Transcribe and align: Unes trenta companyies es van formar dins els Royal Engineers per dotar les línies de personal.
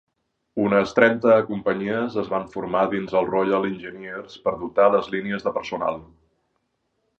Unes 0.61 0.93
trenta 0.99 1.35
companyies 1.49 2.15
es 2.21 2.31
van 2.31 2.47
formar 2.55 2.83
dins 2.95 3.13
els 3.21 3.29
Royal 3.35 3.69
Engineers 3.69 4.41
per 4.49 4.57
dotar 4.65 4.89
les 4.97 5.13
línies 5.19 5.49
de 5.49 5.57
personal. 5.61 6.05